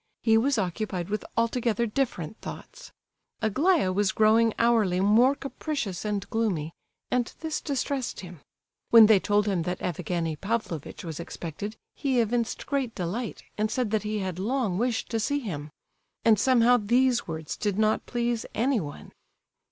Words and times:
He 0.23 0.35
was 0.35 0.57
occupied 0.57 1.09
with 1.09 1.23
altogether 1.37 1.85
different 1.85 2.41
thoughts. 2.41 2.91
Aglaya 3.39 3.91
was 3.93 4.11
growing 4.11 4.51
hourly 4.57 4.99
more 4.99 5.35
capricious 5.35 6.03
and 6.05 6.27
gloomy, 6.31 6.71
and 7.11 7.31
this 7.41 7.61
distressed 7.61 8.21
him. 8.21 8.39
When 8.89 9.05
they 9.05 9.19
told 9.19 9.45
him 9.45 9.61
that 9.61 9.79
Evgenie 9.79 10.37
Pavlovitch 10.37 11.03
was 11.03 11.19
expected, 11.19 11.77
he 11.93 12.19
evinced 12.19 12.65
great 12.65 12.95
delight, 12.95 13.43
and 13.59 13.69
said 13.69 13.91
that 13.91 14.01
he 14.01 14.17
had 14.17 14.39
long 14.39 14.79
wished 14.79 15.11
to 15.11 15.19
see 15.19 15.37
him—and 15.37 16.39
somehow 16.39 16.77
these 16.77 17.27
words 17.27 17.55
did 17.55 17.77
not 17.77 18.07
please 18.07 18.43
anyone. 18.55 19.11